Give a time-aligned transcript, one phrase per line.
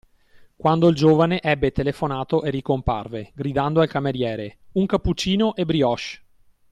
[0.55, 6.19] Quando il giovane ebbe telefonato e ricomparve, gridando al cameriere: Un cappuccino e brioche!